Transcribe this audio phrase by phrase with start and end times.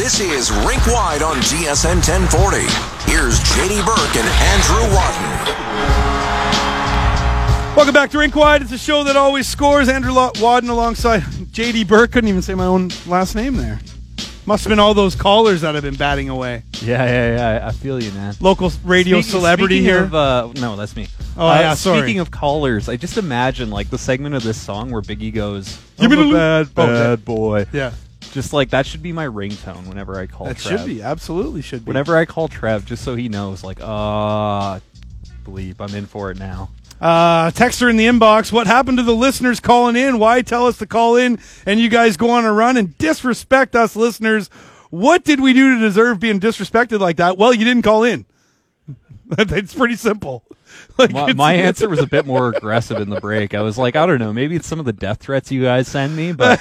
[0.00, 2.56] This is Rink Wide on TSN 1040.
[3.10, 5.30] Here's JD Burke and Andrew Wadden.
[7.76, 8.62] Welcome back to Rink Wide.
[8.62, 9.90] It's a show that always scores.
[9.90, 12.12] Andrew Lo- Wadden alongside JD Burke.
[12.12, 13.78] Couldn't even say my own last name there.
[14.46, 16.62] Must have been all those callers that have been batting away.
[16.80, 17.68] Yeah, yeah, yeah.
[17.68, 18.34] I feel you, man.
[18.40, 20.04] Local radio Speaking- celebrity speaking here.
[20.04, 21.08] Of, uh, no, that's me.
[21.36, 21.98] Oh, Uh, yeah, sorry.
[22.00, 25.76] Speaking of callers, I just imagine like the segment of this song where Biggie goes,
[25.98, 27.90] Give "I'm me a the- bad, Oh, bad boy." yeah,
[28.32, 30.46] Just like that should be my ringtone whenever I call.
[30.46, 30.80] that Trev.
[30.80, 31.02] should be.
[31.02, 31.88] Absolutely should be.
[31.88, 34.80] Whenever I call Trev, just so he knows, like, ah,
[35.44, 36.70] bleep, I'm in for it now.
[37.00, 38.52] Uh, texter in the inbox.
[38.52, 40.18] What happened to the listeners calling in?
[40.18, 43.74] Why tell us to call in and you guys go on a run and disrespect
[43.74, 44.50] us listeners?
[44.90, 47.38] What did we do to deserve being disrespected like that?
[47.38, 48.26] Well, you didn't call in.
[49.38, 50.44] it's pretty simple.
[50.98, 53.54] Like, My, my answer was a bit more aggressive in the break.
[53.54, 55.88] I was like, I don't know, maybe it's some of the death threats you guys
[55.88, 56.60] send me, but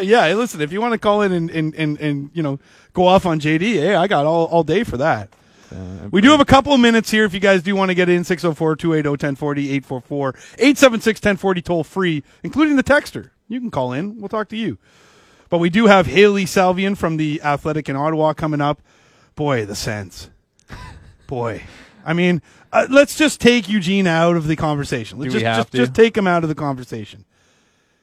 [0.00, 2.60] yeah, hey, listen, if you want to call in and, and, and, and you know
[2.92, 5.28] go off on JD, hey, I got all, all day for that.
[5.72, 7.94] Uh, we do have a couple of minutes here if you guys do want to
[7.94, 13.30] get in 604-280-1040 844-876-1040 toll free, including the texter.
[13.48, 14.20] You can call in.
[14.20, 14.78] We'll talk to you.
[15.48, 18.80] But we do have Hailey Salvian from the Athletic in Ottawa coming up.
[19.34, 20.30] Boy, the Sens.
[21.26, 21.62] Boy.
[22.04, 25.18] I mean, uh, let's just take Eugene out of the conversation.
[25.18, 25.78] Let's Do we just, have just, to?
[25.78, 27.24] just take him out of the conversation.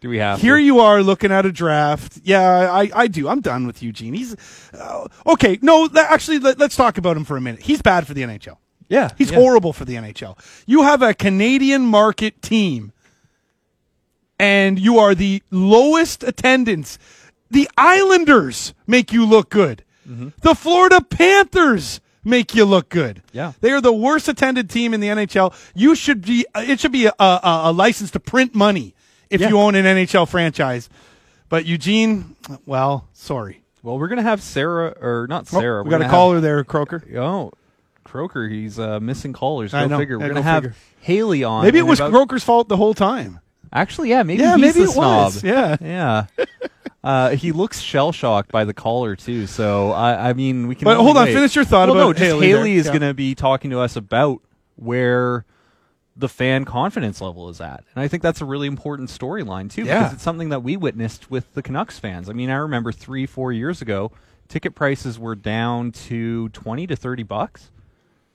[0.02, 0.62] do we have Here to?
[0.62, 2.20] you are looking at a draft.
[2.24, 2.42] Yeah,
[2.72, 3.28] I, I do.
[3.28, 4.14] I'm done with Eugene.
[4.14, 4.36] He's
[4.74, 5.60] uh, okay.
[5.62, 7.62] No, th- actually, let, us talk about him for a minute.
[7.62, 8.58] He's bad for the NHL.
[8.88, 9.38] Yeah, He's yeah.
[9.38, 10.36] horrible for the NHL.
[10.66, 12.92] You have a Canadian market team,
[14.40, 16.98] and you are the lowest attendance.
[17.52, 19.84] The Islanders make you look good.
[20.08, 20.30] Mm-hmm.
[20.42, 23.22] The Florida Panthers make you look good.
[23.32, 23.54] Yeah.
[23.62, 25.54] they are the worst attended team in the NHL.
[25.76, 26.46] You should be.
[26.56, 28.94] It should be a, a, a license to print money
[29.30, 29.50] if Yeah.
[29.50, 30.90] you own an NHL franchise.
[31.50, 33.62] But Eugene, well, sorry.
[33.82, 35.84] Well, we're gonna have Sarah, or not Oh, Sarah.
[35.84, 37.02] we we're got a caller there, Croker.
[37.18, 37.52] Oh,
[38.04, 39.72] Croker, he's uh, missing callers.
[39.72, 39.98] Go I know.
[39.98, 40.20] figure.
[40.20, 40.76] We're go gonna have figure.
[41.02, 41.64] Hailey on.
[41.64, 43.40] Maybe it was about- Croker's fault the whole time.
[43.72, 45.26] Actually, yeah, maybe Yeah, maybe it snob.
[45.34, 45.44] was.
[45.44, 45.78] Yeah.
[45.80, 46.26] yeah.
[47.04, 49.48] Uh, he looks shell shocked by the caller too.
[49.48, 50.86] So I, I mean, we can.
[50.86, 51.34] But hold on, wait.
[51.34, 52.92] finish your thought well, about no, just Hailey Hailey, is Yeah.
[52.92, 54.42] going to be talking to us about
[54.76, 55.46] where
[56.18, 59.86] the fan confidence level is at, and I think that's a really important storyline too,
[59.86, 60.00] Yeah.
[60.00, 62.30] because it's something that we witnessed with the Canucks fans.
[62.30, 64.12] I mean, I remember three, four years ago,
[64.50, 67.72] ticket prices were down to twenty to thirty bucks,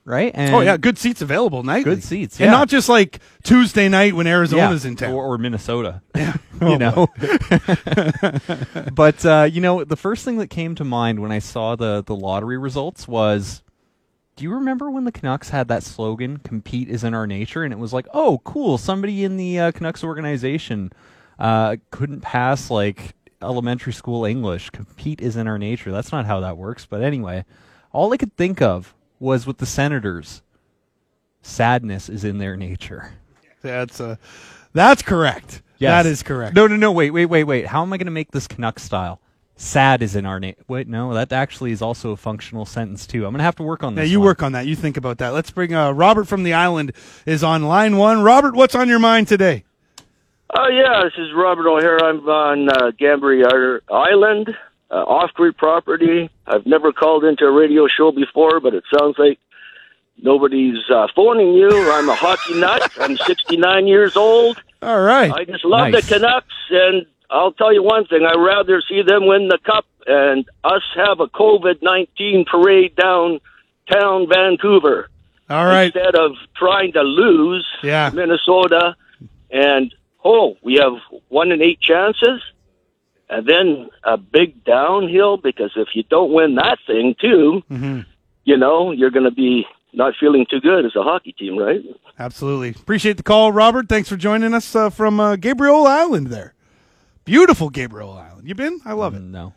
[0.05, 0.33] right?
[0.35, 1.95] And Oh yeah, good seats available nightly.
[1.95, 5.13] Good seats, and not just like Tuesday night when Arizona's Yeah, in town.
[5.13, 6.03] or, or Minnesota.
[6.61, 7.09] Oh, you know.
[8.93, 12.03] but uh, you know, the first thing that came to mind when I saw the
[12.05, 13.63] the lottery results was,
[14.37, 17.65] do you remember when the Canucks had that slogan "Compete is in our nature"?
[17.65, 20.93] And it was like, oh, cool, somebody in the uh, Canucks organization
[21.39, 24.71] uh, couldn't pass like elementary school English.
[24.71, 25.91] Compete is in our nature.
[25.91, 26.87] That's not how that works.
[26.87, 27.45] But anyway,
[27.93, 28.95] all I could think of
[29.25, 30.43] was with the Senators.
[31.43, 33.13] Sadness is in their nature.
[33.63, 34.17] That's uh,
[34.73, 35.63] that's correct.
[35.79, 35.91] Yes.
[36.05, 36.55] That is correct.
[36.55, 36.93] No, no, no.
[36.93, 37.67] Wait, wait, wait, wait.
[37.67, 39.21] How am I going to make this Canuck style?
[39.57, 40.55] Sad is in our name.
[40.69, 43.25] Wait, no, that actually is also a functional sentence too.
[43.25, 44.11] I'm going to have to work on Yeah, this.
[44.11, 44.27] you one.
[44.27, 44.67] work on that.
[44.67, 45.33] You think about that.
[45.33, 46.93] Let's bring uh, Robert from the island
[47.27, 48.23] is on line one.
[48.23, 49.65] Robert, what's on your mind today?
[50.57, 51.99] Oh yeah, this is Robert O'Hare.
[52.05, 54.49] I'm on uh, Gambier Island,
[54.95, 56.31] uh, off-grid property.
[56.47, 59.39] I've never called into a radio show before, but it sounds like
[60.23, 61.71] nobody's uh, phoning you.
[61.93, 62.91] I'm a hockey nut.
[63.01, 64.63] I'm 69 years old.
[64.83, 65.33] All right.
[65.33, 66.07] I just love Nice.
[66.09, 69.87] the Canucks, and I'll tell you one thing: I'd rather see them win the cup
[70.07, 75.09] and us have a COVID-19 parade downtown Vancouver
[75.49, 75.85] All right.
[75.87, 78.11] instead of trying to lose Yeah.
[78.13, 78.97] Minnesota
[79.51, 80.93] and oh, we have
[81.29, 82.43] one in eight chances,
[83.31, 88.01] and then a big downhill because if you don't win that thing too, Mm-hmm.
[88.45, 91.81] you know you're going to be not feeling too good as a hockey team, right?
[92.19, 92.71] Absolutely.
[92.71, 93.89] Appreciate the call, Robert.
[93.89, 96.55] Thanks for joining us uh, from uh, Gabriel Island there.
[97.25, 98.47] Beautiful Gabriel Island.
[98.49, 98.81] You been?
[98.85, 99.21] I love it.
[99.21, 99.55] No.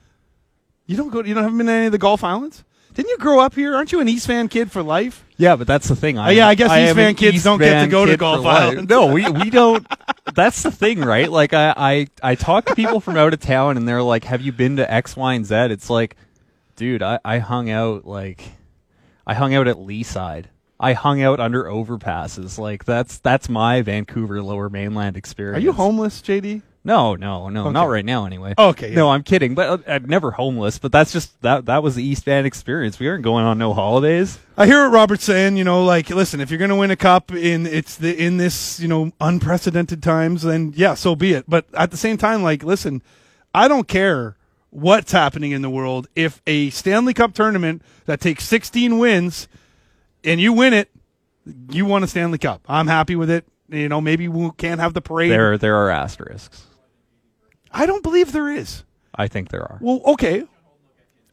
[0.86, 1.24] You don't go.
[1.24, 2.64] You don't haven't been to any of the Gulf Islands.
[2.94, 3.76] Didn't you grow up here?
[3.76, 5.24] Aren't you an East Van kid for life?
[5.38, 6.18] Yeah, but that's the thing.
[6.18, 8.14] I, Uh, yeah, I guess East am Van kids East don't get to go to
[8.14, 8.48] kid Gulf for.
[8.48, 8.90] Island.
[8.90, 9.86] No, we we don't.
[10.38, 11.32] That's the thing, right?
[11.32, 14.40] Like I, I I talk to people from out of town, and they're like, "Have
[14.44, 16.16] you been to X, Y, and Z?" It's like,
[16.76, 18.44] dude, I I hung out like,
[19.26, 20.46] I hung out at Leaside.
[20.80, 22.60] I hung out under overpasses.
[22.60, 25.58] Like that's that's my Vancouver Lower Mainland experience.
[25.58, 26.62] Are you homeless, JD?
[26.88, 27.72] No, no, no, Okay.
[27.72, 28.26] not right now.
[28.26, 28.54] Anyway.
[28.58, 28.96] Okay, yeah.
[28.96, 29.54] No, I'm kidding.
[29.56, 30.80] But uh, I'm never homeless.
[30.80, 31.66] But that's just that.
[31.66, 32.98] That was the East Van experience.
[32.98, 34.40] We aren't going on no holidays.
[34.58, 35.58] I hear what Robert's saying.
[35.58, 38.38] You know, like, listen, if you're going to win a cup in it's the in
[38.38, 41.46] this you know unprecedented times, then yeah, so be it.
[41.48, 43.04] But at the same time, like, listen,
[43.54, 44.38] I don't care
[44.70, 49.48] what's happening in the world if a Stanley Cup tournament that takes 16 wins
[50.24, 50.90] and you win it,
[51.70, 52.62] you won a Stanley Cup.
[52.68, 53.46] I'm happy with it.
[53.70, 55.32] You know, maybe we can't have the parade.
[55.32, 56.66] There, there are asterisks.
[57.78, 58.84] I don't believe there is.
[59.16, 59.78] I think there are.
[59.82, 60.46] Well, okay.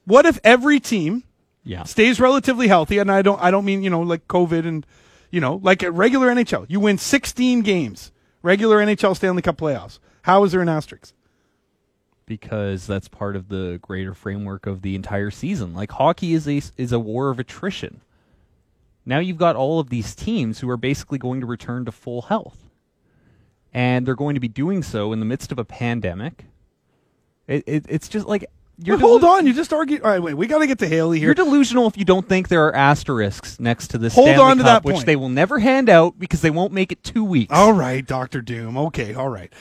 [0.04, 1.24] What if every team
[1.64, 1.84] Yeah.
[1.84, 2.98] stays relatively healthy?
[2.98, 4.86] And I don't, I don't mean you know like COVID and
[5.30, 6.66] you know like a regular NHL.
[6.68, 8.12] You win 16 games,
[8.42, 9.98] regular NHL Stanley Cup playoffs.
[10.22, 11.14] How is there an asterisk?
[12.26, 15.74] because that's part of the greater framework of the entire season.
[15.74, 18.00] Like hockey is a is a war of attrition.
[19.04, 22.22] Now you've got all of these teams who are basically going to return to full
[22.22, 22.63] health.
[23.74, 26.46] And they're going to be doing so in the midst of a pandemic.
[27.46, 28.46] It, it it's just like
[28.78, 30.02] you're Well, hold on, you just argued.
[30.02, 30.34] All right, wait.
[30.34, 31.28] We got to get to Haley here.
[31.28, 34.56] You're delusional if you don't think there are asterisks next to this Hold Stanley on
[34.58, 37.24] to Cup, that which they will never hand out because they won't make it two
[37.24, 37.52] weeks.
[37.52, 38.76] All right, Doctor Doom.
[38.76, 39.52] Okay, all right.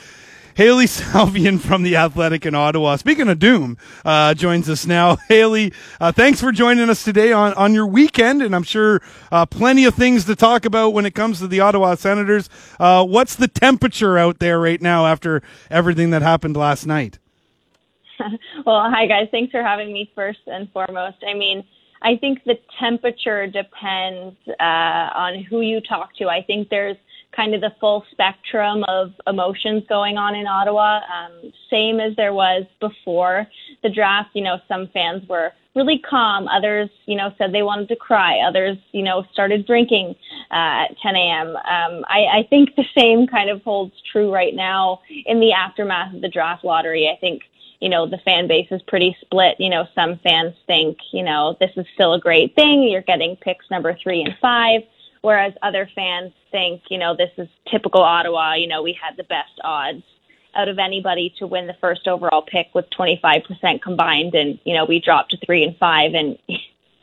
[0.56, 2.96] Hailey Salvian from the Athletic in Ottawa.
[2.96, 5.16] Speaking of Doom, uh, joins us now.
[5.28, 9.02] Hailey, uh, thanks for joining us today on, on your weekend, and I'm sure
[9.32, 12.50] uh, plenty of things to talk about when it comes to the Ottawa Senators.
[12.80, 15.42] Uh, what's the temperature out there right now after
[15.72, 17.20] everything that happened last night?
[18.66, 19.28] Well, hi guys.
[19.32, 21.18] Thanks for having me first and foremost.
[21.28, 21.66] I mean,
[22.02, 26.30] I think the temperature depends uh, on who you talk to.
[26.30, 26.96] I think there's
[27.36, 32.34] kind of the full spectrum of emotions going on in Ottawa, um, same as there
[32.34, 33.48] was before
[33.82, 34.30] the draft.
[34.34, 36.48] You know, some fans were really calm.
[36.48, 38.40] Others, you know, said they wanted to cry.
[38.40, 40.16] Others, you know, started drinking
[40.52, 41.48] uh, at 10 a.m.
[41.48, 46.14] Um, I, I think the same kind of holds true right now in the aftermath
[46.14, 47.10] of the draft lottery.
[47.10, 47.44] I think
[47.84, 49.58] you know, the fan base is pretty split.
[49.60, 52.84] You know, some fans think, you know, this is still a great thing.
[52.84, 54.84] You're getting picks number three and five.
[55.24, 58.56] Whereas other fans think, you know, this is typical Ottawa.
[58.56, 60.04] You know, we had the best odds
[60.54, 64.36] out of anybody to win the first overall pick with 25% combined.
[64.36, 66.38] And, you know, we dropped to three and five and,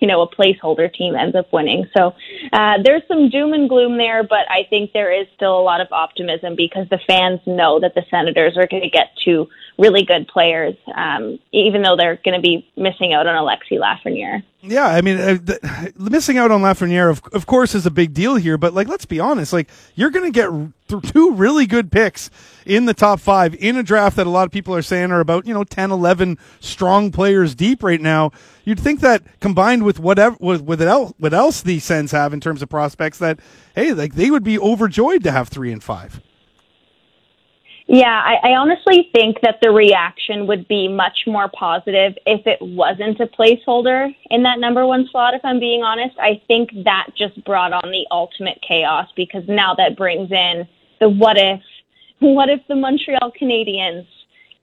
[0.00, 1.86] you know, a placeholder team ends up winning.
[1.96, 2.14] So
[2.52, 5.80] uh, there's some doom and gloom there, but I think there is still a lot
[5.80, 9.48] of optimism because the fans know that the Senators are going to get two
[9.80, 14.42] really good players, um, even though they're going to be missing out on Alexi Lafreniere.
[14.60, 18.12] Yeah, I mean, uh, the, missing out on Lafreniere, of, of course, is a big
[18.12, 18.58] deal here.
[18.58, 20.50] But like, let's be honest, like you're going to get
[20.88, 22.30] th- two really good picks
[22.66, 25.20] in the top five in a draft that a lot of people are saying are
[25.20, 28.32] about you know 10, 11 strong players deep right now.
[28.64, 32.40] You'd think that combined with whatever with with el- what else these Sens have in
[32.40, 33.40] terms of prospects, that
[33.74, 36.20] hey, like they would be overjoyed to have three and five.
[37.92, 42.58] Yeah, I, I honestly think that the reaction would be much more positive if it
[42.60, 46.14] wasn't a placeholder in that number one slot, if I'm being honest.
[46.20, 50.68] I think that just brought on the ultimate chaos because now that brings in
[51.00, 51.60] the what if.
[52.20, 54.06] What if the Montreal Canadiens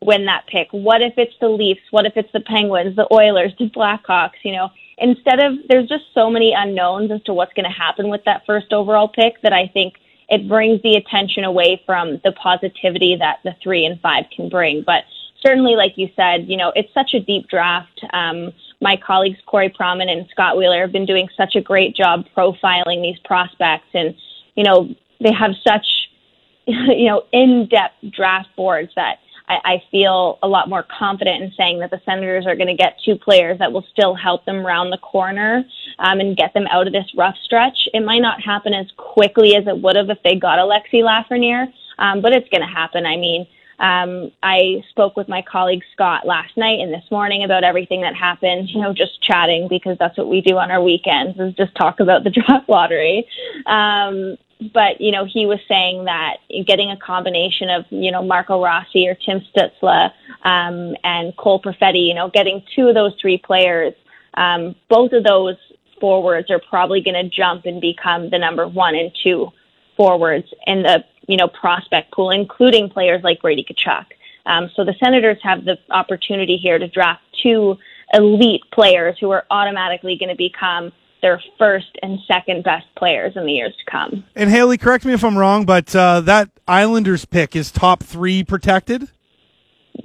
[0.02, 0.70] win that pick?
[0.72, 1.82] What if it's the Leafs?
[1.92, 4.40] What if it's the Penguins, the Oilers, the Blackhawks?
[4.46, 4.70] You know,
[5.00, 8.44] instead of, there's just so many unknowns as to what's going to happen with that
[8.46, 9.96] first overall pick that I think
[10.30, 14.84] it brings the attention away from the positivity that the three and five can bring.
[14.86, 15.06] But
[15.42, 18.02] certainly, like you said, you know, it's such a deep draft.
[18.14, 18.52] Um,
[18.82, 23.02] my colleagues Corey Pronman and Scott Wheeler have been doing such a great job profiling
[23.02, 24.16] these prospects, and
[24.56, 25.86] you know, they have such
[26.66, 31.80] you know in-depth draft boards that I, I feel a lot more confident in saying
[31.80, 34.92] that the Senators are going to get two players that will still help them round
[34.92, 35.64] the corner
[36.00, 37.88] um, and get them out of this rough stretch.
[37.94, 41.72] It might not happen as quickly as it would have if they got Alexi Lafreniere,
[42.00, 43.06] um, but it's going to happen.
[43.06, 43.48] I mean,
[43.80, 48.16] um, I spoke with my colleague Scott last night and this morning about everything that
[48.16, 51.76] happened, you know, just chatting because that's what we do on our weekends is just
[51.76, 53.28] talk about the draft lottery.
[53.68, 54.38] Um,
[54.74, 59.08] but you know he was saying that getting a combination of you know Marco Rossi
[59.08, 60.12] or Tim Stützle
[60.44, 63.94] um, and Cole Perfetti, you know, getting two of those three players,
[64.36, 65.58] um, both of those
[66.00, 69.52] forwards are probably going to jump and become the number one and two
[69.96, 74.06] forwards in the you know prospect pool, including players like Brady Tkachuk.
[74.46, 77.78] Um, so the Senators have the opportunity here to draft two
[78.14, 83.46] elite players who are automatically going to become their first and second best players in
[83.46, 84.24] the years to come.
[84.36, 88.44] And Hailey, correct me if I'm wrong, but uh, that Islanders pick is top three
[88.44, 89.10] protected.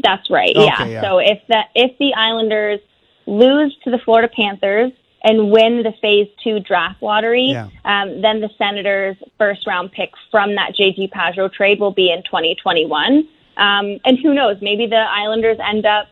[0.03, 0.57] That's right.
[0.57, 0.85] Okay, yeah.
[0.87, 1.03] yeah.
[1.03, 2.81] So if that if the Islanders
[3.27, 4.93] lose to the Florida Panthers
[5.25, 7.69] and win the Phase Two draft lottery, Yeah.
[7.85, 12.23] um, then the Senators' first round pick from that JG Pageau trade will be in
[12.25, 13.27] 2021.
[13.57, 14.57] Um, and who knows?
[14.61, 16.09] Maybe the Islanders end up,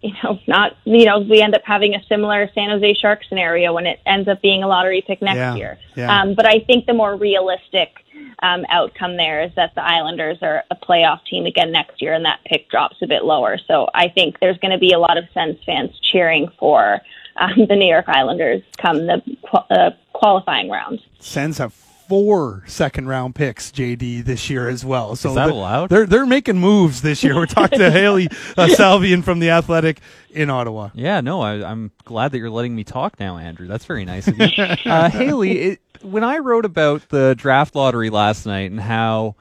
[0.00, 3.72] you know, not you know, we end up having a similar San Jose Shark scenario
[3.72, 5.78] when it ends up being a lottery pick next Yeah, year.
[5.96, 6.20] yeah.
[6.22, 7.90] Um, but I think the more realistic
[8.40, 12.24] um, outcome there is that the Islanders are a playoff team again next year, and
[12.24, 13.58] that pick drops a bit lower.
[13.66, 17.00] So I think there's going to be a lot of Sens fans cheering for
[17.38, 21.00] um, the New York Islanders come the uh, qualifying round.
[21.20, 25.14] Sens have four second round picks, JD, this year as well.
[25.14, 25.90] So Is that they're, allowed?
[25.90, 27.36] They're they're making moves this year.
[27.36, 30.90] We're talking to Hailey uh, Salvian from the Athletic in Ottawa.
[30.94, 33.66] Yeah, no, I, I'm glad that you're letting me talk now, Andrew.
[33.66, 34.46] That's very nice of you.
[34.86, 39.36] uh, Hailey, it, when I wrote about the draft lottery last night and how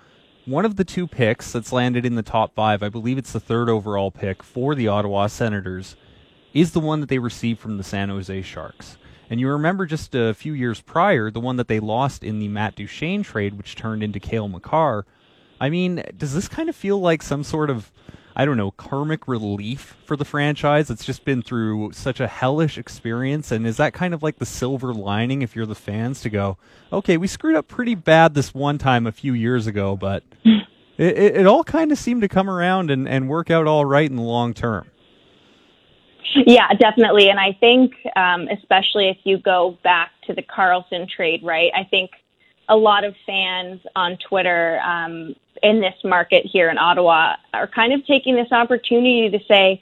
[0.46, 3.40] one of the two picks that's landed in the top five, I believe it's the
[3.40, 5.96] third overall pick for the Ottawa Senators,
[6.58, 8.98] is the one that they received from the San Jose Sharks.
[9.30, 12.48] And you remember just a few years prior, the one that they lost in the
[12.48, 15.06] Matt Duchene trade, which turned into Cale Makar.
[15.62, 17.92] I mean, does this kind of feel like some sort of,
[18.36, 20.90] I don't know, karmic relief for the franchise?
[20.90, 23.52] It's just been through such a hellish experience.
[23.52, 26.58] And is that kind of like the silver lining if you're the fans to go,
[26.92, 30.64] okay, we screwed up pretty bad this one time a few years ago, but it,
[30.98, 34.10] it, it all kind of seemed to come around and, and work out all right
[34.10, 34.88] in the long term?
[36.36, 37.30] Yeah, definitely.
[37.30, 41.72] And I think, um, especially if you go back to the Karlsson trade, right?
[41.76, 42.12] I think
[42.70, 47.94] a lot of fans on Twitter um, in this market here in Ottawa are kind
[47.94, 49.82] of taking this opportunity to say,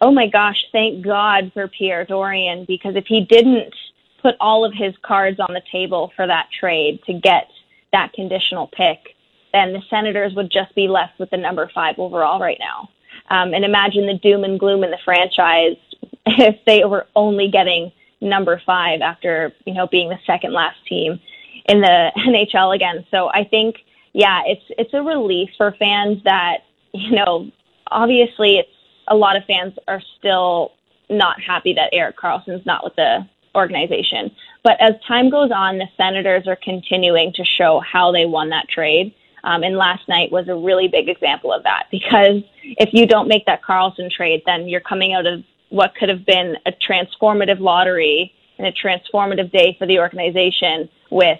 [0.00, 3.74] oh my gosh, thank God for Pierre Dorion, because if he didn't
[4.20, 7.48] put all of his cards on the table for that trade to get
[7.92, 9.16] that conditional pick,
[9.52, 12.88] then the Senators would just be left with the number five overall right now.
[13.28, 15.76] Um, and imagine the doom and gloom in the franchise
[16.26, 21.20] if they were only getting number five after you know being the second last team
[21.66, 23.04] in the NHL again.
[23.10, 23.76] So I think
[24.12, 26.58] yeah, it's it's a relief for fans that
[26.92, 27.50] you know
[27.90, 28.68] obviously it's
[29.08, 30.72] a lot of fans are still
[31.10, 34.30] not happy that Erik Karlsson's not with the organization.
[34.64, 38.68] But as time goes on, the Senators are continuing to show how they won that
[38.68, 39.14] trade.
[39.44, 43.28] Um, and last night was a really big example of that because if you don't
[43.28, 47.58] make that Karlsson trade, then you're coming out of what could have been a transformative
[47.58, 51.38] lottery and a transformative day for the organization with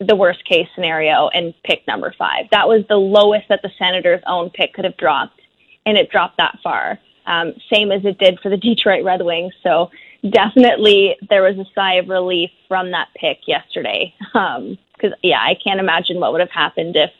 [0.00, 2.46] the worst case scenario and pick number five.
[2.50, 5.40] That was the lowest that the Senators' own pick could have dropped,
[5.86, 6.98] and it dropped that far.
[7.26, 9.54] Um, same as it did for the Detroit Red Wings.
[9.62, 9.90] So
[10.28, 14.14] definitely there was a sigh of relief from that pick yesterday.
[14.32, 17.10] Because, um, yeah, I can't imagine what would have happened if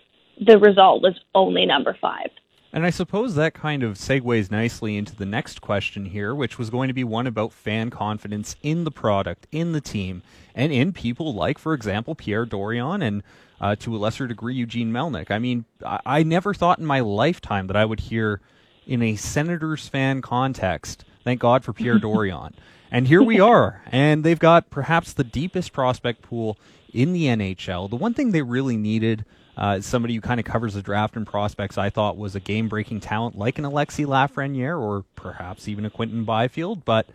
[0.40, 2.30] the result was only number five.
[2.72, 6.70] And I suppose that kind of segues nicely into the next question here, which was
[6.70, 10.24] going to be one about fan confidence in the product, in the team,
[10.56, 13.22] and in people like, for example, Pierre Dorion and
[13.60, 15.30] uh, to a lesser degree Eugene Melnyk.
[15.30, 18.40] I mean, I-, I never thought in my lifetime that I would hear
[18.88, 22.54] in a Senators fan context, thank God for Pierre Dorion.
[22.90, 26.58] And here we are, and they've got perhaps the deepest prospect pool
[26.92, 27.88] in the NHL.
[27.88, 29.24] The one thing they really needed
[29.56, 32.68] uh, somebody who kind of covers the draft and prospects, I thought was a game
[32.68, 36.84] breaking talent like an Alexi Lafreniere or perhaps even a Quinton Byfield.
[36.84, 37.06] But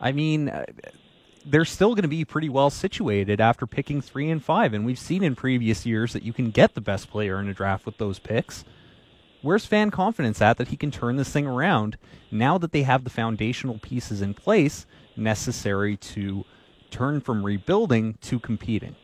[0.00, 0.64] I mean, uh,
[1.44, 4.72] they're still going to be pretty well situated after picking three and five.
[4.72, 7.54] And we've seen in previous years that you can get the best player in a
[7.54, 8.64] draft with those picks.
[9.42, 11.96] Where's fan confidence at that he can turn this thing around
[12.30, 14.86] now that they have the foundational pieces in place
[15.16, 16.44] necessary to
[16.90, 18.96] turn from rebuilding to competing?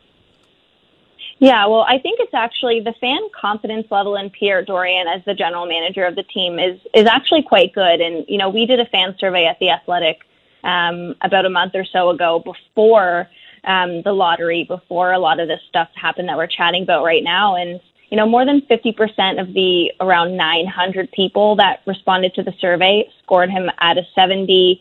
[1.39, 5.35] Yeah, well, I think it's actually the fan confidence level in Pierre Dorion as the
[5.35, 8.01] general manager of the team is is actually quite good.
[8.01, 10.21] And you know, we did a fan survey at the Athletic
[10.63, 13.29] um, about a month or so ago before
[13.65, 17.23] um, the lottery, before a lot of this stuff happened that we're chatting about right
[17.23, 17.55] now.
[17.55, 17.79] And
[18.09, 23.07] you know, more than 50% of the around 900 people that responded to the survey
[23.21, 24.79] scored him at a 70%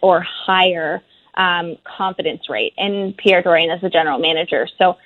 [0.00, 1.02] or higher
[1.34, 4.68] um, confidence rate in Pierre Dorion as the general manager.
[4.78, 4.96] So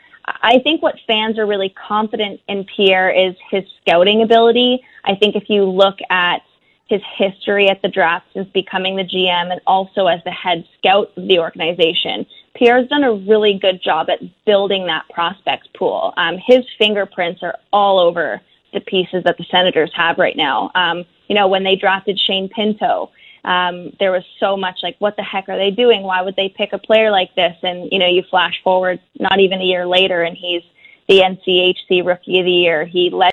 [0.43, 4.83] I think what fans are really confident in Pierre is his scouting ability.
[5.05, 6.43] I think if you look at
[6.89, 11.13] his history at the draft since becoming the GM and also as the head scout
[11.17, 16.13] of the organization, Pierre's done a really good job at building that prospect pool.
[16.17, 18.41] Um, his fingerprints are all over
[18.73, 20.71] the pieces that the Senators have right now.
[20.75, 23.11] Um, you know, when they drafted Shane Pinto,
[23.45, 26.03] um, there was so much like, what the heck are they doing?
[26.03, 27.57] Why would they pick a player like this?
[27.63, 30.63] And, you know, you flash forward not even a year later and he's
[31.09, 32.85] the NCHC Rookie of the Year.
[32.85, 33.33] He led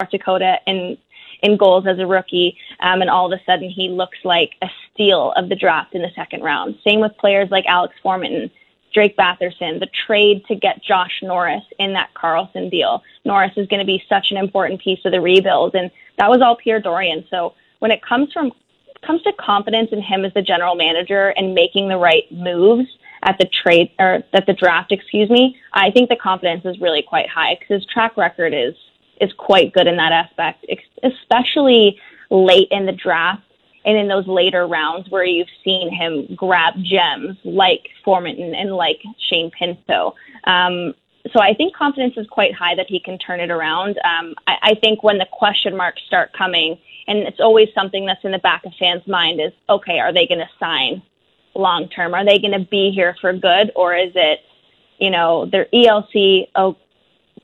[0.00, 0.98] North Dakota in
[1.40, 4.66] in goals as a rookie, um, and all of a sudden he looks like a
[4.92, 6.76] steal of the draft in the second round.
[6.84, 8.50] Same with players like Alex Formenton,
[8.92, 13.02] Drake Batherson, the trade to get Josh Norris in that Karlsson deal.
[13.24, 16.42] Norris is going to be such an important piece of the rebuild, and that was
[16.42, 17.24] all Pierre Dorion.
[17.30, 18.52] So when it comes from
[19.08, 22.86] comes to confidence in him as the general manager and making the right moves,
[23.22, 27.02] at the trade or at the draft, excuse me, I think the confidence is really
[27.02, 28.74] quite high because his track record is
[29.20, 30.64] is quite good in that aspect,
[31.02, 31.98] especially
[32.30, 33.42] late in the draft
[33.84, 39.00] and in those later rounds where you've seen him grab gems like Formenton and like
[39.28, 40.14] Shane Pinto.
[40.44, 40.94] Um,
[41.32, 43.98] so I think confidence is quite high that he can turn it around.
[44.04, 48.22] Um, I, I think when the question marks start coming, and it's always something that's
[48.22, 51.02] in the back of fans' mind is, okay, are they going to sign
[51.54, 52.14] long term?
[52.14, 54.40] Are they going to be here for good, or is it,
[54.98, 56.48] you know, their ELC?
[56.54, 56.76] Oh,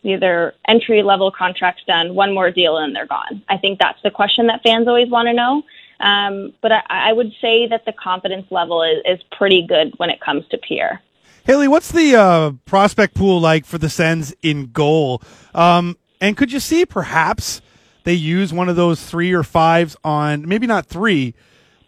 [0.02, 3.42] their entry level contracts done, one more deal, and they're gone.
[3.48, 5.62] I think that's the question that fans always want to know.
[5.98, 10.10] Um, but I, I would say that the confidence level is, is pretty good when
[10.10, 11.00] it comes to Pierre.
[11.44, 15.22] Hailey, what's the uh, prospect pool like for the Sens in goal?
[15.54, 17.62] Um, and could you see perhaps
[18.04, 21.34] they use one of those three or fives on maybe not three,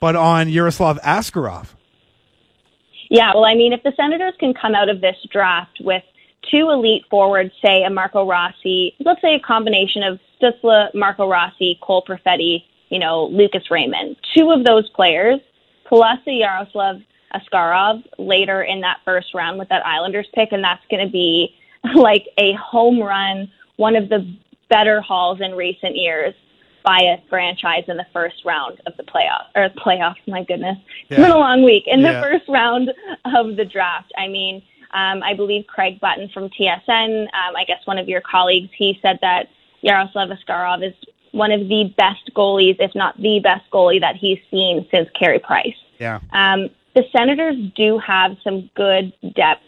[0.00, 1.68] but on Yaroslav Askarov?
[3.08, 6.02] Yeah, well, I mean, if the Senators can come out of this draft with
[6.50, 11.78] two elite forwards, say a Marco Rossi, let's say a combination of Stützle, Marco Rossi,
[11.82, 15.40] Cole Perfetti, you know, Lucas Raymond, two of those players,
[15.86, 17.00] plus a Yaroslav
[17.34, 21.54] Askarov later in that first round with that Islanders pick, and that's going to be
[21.94, 24.26] like a home run, one of the
[24.68, 26.34] better hauls in recent years
[26.84, 30.16] by a franchise in the first round of the playoff or playoffs.
[30.28, 32.90] My goodness, it's been a long week in the first round
[33.24, 34.12] of the draft.
[34.16, 38.20] I mean, um, I believe Craig Button from TSN, um, I guess one of your
[38.20, 39.48] colleagues, he said that
[39.82, 40.94] Yaroslav Askarov is
[41.32, 45.40] one of the best goalies, if not the best goalie that he's seen since Carey
[45.40, 45.76] Price.
[45.98, 46.20] Yeah.
[46.32, 49.62] Um, the Senators do have some good depth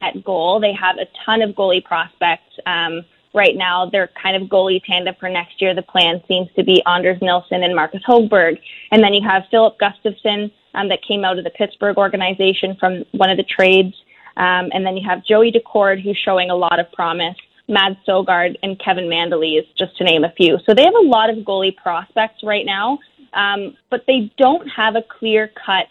[0.00, 0.60] at goal.
[0.60, 2.58] They have a ton of goalie prospects.
[2.66, 3.04] Um,
[3.34, 6.82] right now, their kind of goalie tandem for next year, the plan seems to be
[6.86, 8.58] Anders Nilsson and Marcus Hogberg.
[8.90, 13.04] And then you have Filip Gustavsson um, that came out of the Pittsburgh organization from
[13.12, 13.94] one of the trades.
[14.36, 17.36] Um, and then you have Joey Daccord, who's showing a lot of promise.
[17.70, 20.58] Mads Søgaard and Kevin Mandolese, just to name a few.
[20.64, 22.98] So they have a lot of goalie prospects right now,
[23.34, 25.86] um, but they don't have a clear cut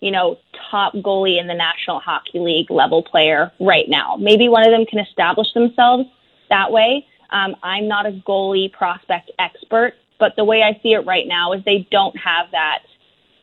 [0.00, 0.38] you know,
[0.70, 4.16] top goalie in the National Hockey League level player right now.
[4.16, 6.04] Maybe one of them can establish themselves
[6.50, 7.06] that way.
[7.30, 11.52] Um, I'm not a goalie prospect expert, but the way I see it right now
[11.52, 12.80] is they don't have that,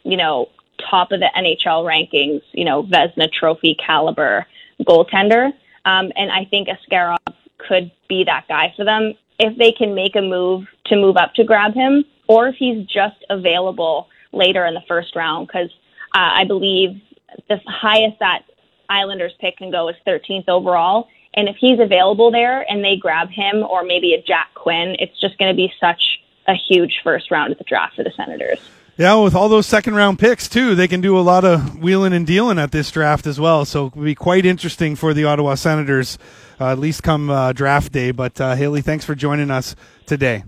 [0.04, 0.50] you know,
[0.90, 4.46] top of the NHL rankings, you know, Vezina Trophy caliber
[4.82, 5.48] goaltender.
[5.86, 7.18] Um, and I think Askarov
[7.58, 11.34] could be that guy for them if they can make a move to move up
[11.36, 15.70] to grab him, or if he's just available later in the first round because
[16.16, 17.02] uh, I believe
[17.50, 18.44] the highest that
[18.90, 21.08] Islanders pick can go is 13th overall.
[21.36, 25.20] And if he's available there and they grab him or maybe a Jack Quinn, it's
[25.20, 26.02] just going to be such
[26.48, 28.60] a huge first round of the draft for the Senators.
[28.98, 32.14] Yeah, with all those second round picks too, they can do a lot of wheeling
[32.14, 33.66] and dealing at this draft as well.
[33.66, 36.18] So it will be quite interesting for the Ottawa Senators,
[36.62, 38.12] uh, at least come uh, draft day.
[38.12, 40.46] But uh, Hailey, thanks for joining us today.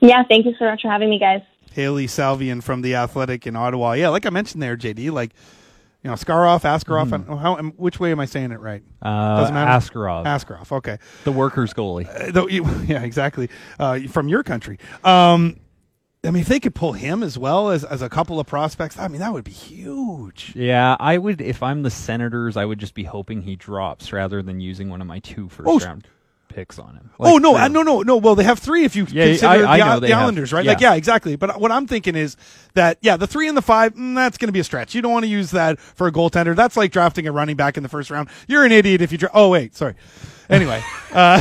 [0.00, 1.42] Yeah, thank you so much for having me, guys.
[1.72, 3.92] Hailey Salvian from the Athletic in Ottawa.
[3.92, 5.30] Yeah, like I mentioned there, JD, like
[6.02, 7.12] you know, Skaroff, Askarov.
[7.12, 8.82] and How, which way am I saying it right?
[9.02, 9.70] Uh, Doesn't matter.
[9.70, 10.70] Askarov, Askarov.
[10.72, 10.98] Okay.
[11.24, 12.08] the workers' goalie.
[12.08, 13.48] Uh, though yeah, exactly.
[13.78, 14.78] Uh, from your country.
[15.04, 15.58] Um,
[16.24, 18.98] I mean, if they could pull him as well as, as a couple of prospects,
[18.98, 20.52] I mean, that would be huge.
[20.56, 21.40] Yeah, I would.
[21.40, 25.00] If I'm the Senators, I would just be hoping he drops rather than using one
[25.00, 26.08] of my two first Oh, round
[26.48, 27.10] picks on him.
[27.20, 28.16] oh no, for- uh, no, no, no.
[28.16, 30.64] Well, they have three if you Yeah, consider I- I the, the Islanders, right?
[30.64, 30.70] yeah.
[30.72, 31.36] Like, yeah, exactly.
[31.36, 32.36] But what I'm thinking is
[32.74, 34.94] that yeah, the three and the five, mm, that's going to be a stretch.
[34.94, 36.56] You don't want to use that for a goaltender.
[36.56, 38.28] That's like drafting a running back in the first round.
[38.48, 39.18] You're an idiot if you.
[39.18, 39.94] Dra- oh wait, sorry.
[40.50, 40.82] Anyway,
[41.12, 41.40] uh,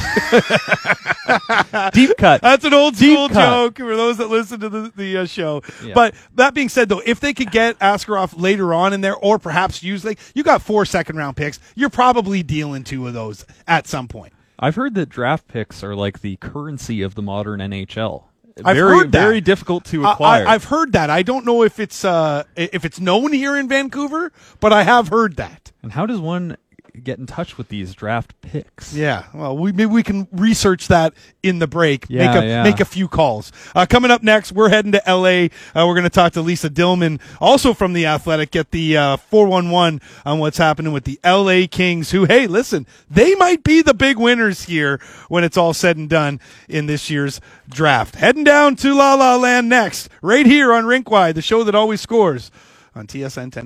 [1.94, 2.42] deep cut.
[2.42, 3.36] That's an old school cut.
[3.36, 5.62] joke for those that listen to the, the uh, show.
[5.84, 5.94] Yeah.
[5.94, 9.40] But that being said, though, if they could get Askarov later on in there, or
[9.40, 13.46] perhaps use like you got four second round picks, you're probably dealing two of those
[13.68, 14.34] at some point.
[14.60, 18.24] I've heard that draft picks are like the currency of the modern NHL.
[18.66, 19.22] I've very, heard that.
[19.22, 20.48] very difficult to acquire.
[20.48, 21.12] I, have heard that.
[21.12, 25.10] I don't know if it's uh, if it's known here in Vancouver, but I have
[25.10, 25.72] heard that.
[25.84, 26.58] and how does one
[27.04, 28.94] get in touch with these draft picks?
[28.94, 32.06] Yeah, well, we maybe we can research that in the break.
[32.10, 32.64] Yeah, make a yeah.
[32.64, 33.52] make a few calls.
[33.76, 35.46] Uh, coming up next, we're heading to L.A.
[35.46, 39.48] Uh, we're going to talk to Lisa Dillman, also from the Athletic, get the four
[39.48, 41.68] one one on what's happening with the L.A.
[41.68, 42.12] Kings.
[42.12, 46.10] Who, hey, listen, they might be the big winners here when it's all said and
[46.10, 48.16] done in this year's draft.
[48.16, 52.02] Heading down to La La Land next, right here on Rinkwide, the show that always
[52.02, 52.52] scores
[52.96, 53.66] on TSN ten.